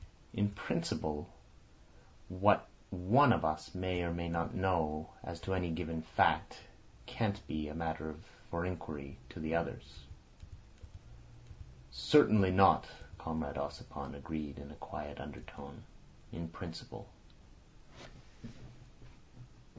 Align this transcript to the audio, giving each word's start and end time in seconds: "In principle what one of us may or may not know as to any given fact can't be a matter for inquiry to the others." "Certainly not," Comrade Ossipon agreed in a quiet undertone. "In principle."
"In 0.33 0.49
principle 0.49 1.29
what 2.27 2.67
one 2.89 3.31
of 3.31 3.45
us 3.45 3.75
may 3.75 4.01
or 4.01 4.11
may 4.11 4.27
not 4.29 4.55
know 4.55 5.11
as 5.23 5.39
to 5.41 5.53
any 5.53 5.69
given 5.69 6.01
fact 6.01 6.57
can't 7.05 7.45
be 7.45 7.67
a 7.67 7.75
matter 7.75 8.15
for 8.49 8.65
inquiry 8.65 9.19
to 9.29 9.39
the 9.39 9.53
others." 9.53 9.99
"Certainly 11.91 12.49
not," 12.49 12.87
Comrade 13.19 13.57
Ossipon 13.59 14.15
agreed 14.15 14.57
in 14.57 14.71
a 14.71 14.75
quiet 14.81 15.19
undertone. 15.21 15.83
"In 16.31 16.47
principle." 16.47 17.07